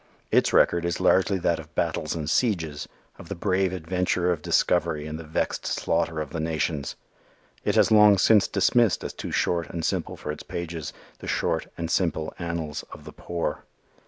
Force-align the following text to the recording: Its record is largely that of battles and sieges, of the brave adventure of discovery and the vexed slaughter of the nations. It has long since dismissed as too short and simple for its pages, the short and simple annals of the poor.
Its 0.31 0.51
record 0.51 0.83
is 0.83 0.99
largely 0.99 1.37
that 1.37 1.59
of 1.59 1.75
battles 1.75 2.15
and 2.15 2.27
sieges, 2.27 2.87
of 3.19 3.29
the 3.29 3.35
brave 3.35 3.71
adventure 3.71 4.31
of 4.31 4.41
discovery 4.41 5.05
and 5.05 5.19
the 5.19 5.23
vexed 5.23 5.67
slaughter 5.67 6.19
of 6.19 6.31
the 6.31 6.39
nations. 6.39 6.95
It 7.63 7.75
has 7.75 7.91
long 7.91 8.17
since 8.17 8.47
dismissed 8.47 9.03
as 9.03 9.13
too 9.13 9.31
short 9.31 9.69
and 9.69 9.85
simple 9.85 10.17
for 10.17 10.31
its 10.31 10.41
pages, 10.41 10.91
the 11.19 11.27
short 11.27 11.67
and 11.77 11.91
simple 11.91 12.33
annals 12.39 12.83
of 12.91 13.05
the 13.05 13.13
poor. 13.13 13.63